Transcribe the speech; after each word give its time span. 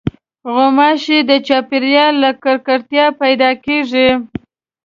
غوماشې 0.53 1.19
د 1.29 1.31
چاپېریال 1.47 2.13
له 2.23 2.29
ککړتیا 2.43 3.05
پیدا 3.21 3.49
کېږي. 3.65 4.09